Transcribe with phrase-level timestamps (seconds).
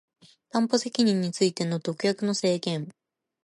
[0.49, 2.89] 担保責任についての特約の制限